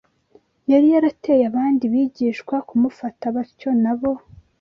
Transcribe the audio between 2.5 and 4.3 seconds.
kumufata batyo nabo